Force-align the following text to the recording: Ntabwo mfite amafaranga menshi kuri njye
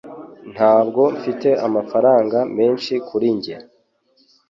Ntabwo 0.53 1.01
mfite 1.17 1.49
amafaranga 1.67 2.37
menshi 2.57 2.93
kuri 3.07 3.27
njye 3.37 3.55